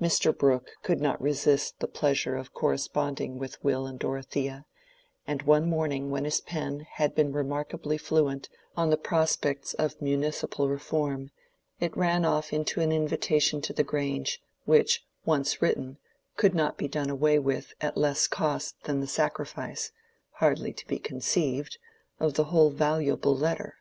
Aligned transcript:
Mr. 0.00 0.30
Brooke 0.32 0.70
could 0.84 1.00
not 1.00 1.20
resist 1.20 1.80
the 1.80 1.88
pleasure 1.88 2.36
of 2.36 2.54
corresponding 2.54 3.36
with 3.36 3.60
Will 3.64 3.84
and 3.84 3.98
Dorothea; 3.98 4.64
and 5.26 5.42
one 5.42 5.68
morning 5.68 6.08
when 6.08 6.24
his 6.24 6.40
pen 6.40 6.86
had 6.88 7.16
been 7.16 7.32
remarkably 7.32 7.98
fluent 7.98 8.48
on 8.76 8.90
the 8.90 8.96
prospects 8.96 9.74
of 9.74 10.00
Municipal 10.00 10.68
Reform, 10.68 11.32
it 11.80 11.96
ran 11.96 12.24
off 12.24 12.52
into 12.52 12.80
an 12.80 12.92
invitation 12.92 13.60
to 13.62 13.72
the 13.72 13.82
Grange, 13.82 14.40
which, 14.66 15.04
once 15.24 15.60
written, 15.60 15.98
could 16.36 16.54
not 16.54 16.78
be 16.78 16.86
done 16.86 17.10
away 17.10 17.36
with 17.36 17.74
at 17.80 17.96
less 17.96 18.28
cost 18.28 18.80
than 18.84 19.00
the 19.00 19.08
sacrifice 19.08 19.90
(hardly 20.34 20.72
to 20.72 20.86
be 20.86 21.00
conceived) 21.00 21.76
of 22.20 22.34
the 22.34 22.44
whole 22.44 22.70
valuable 22.70 23.36
letter. 23.36 23.74